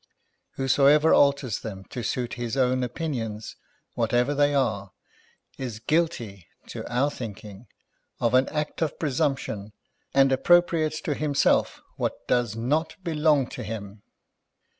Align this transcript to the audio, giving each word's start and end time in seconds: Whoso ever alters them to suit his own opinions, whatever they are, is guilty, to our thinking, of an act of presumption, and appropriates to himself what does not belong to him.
Whoso 0.55 0.87
ever 0.87 1.13
alters 1.13 1.59
them 1.59 1.83
to 1.91 2.01
suit 2.01 2.33
his 2.33 2.57
own 2.57 2.81
opinions, 2.83 3.55
whatever 3.93 4.33
they 4.33 4.55
are, 4.55 4.93
is 5.59 5.77
guilty, 5.77 6.47
to 6.69 6.83
our 6.91 7.11
thinking, 7.11 7.67
of 8.19 8.33
an 8.33 8.49
act 8.49 8.81
of 8.81 8.97
presumption, 8.97 9.73
and 10.11 10.31
appropriates 10.31 11.01
to 11.01 11.13
himself 11.13 11.81
what 11.97 12.27
does 12.27 12.55
not 12.55 12.95
belong 13.03 13.45
to 13.49 13.61
him. 13.61 14.01